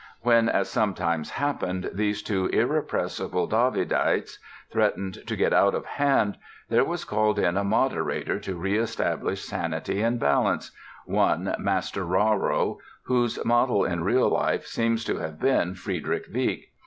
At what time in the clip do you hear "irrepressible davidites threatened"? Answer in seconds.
2.47-5.19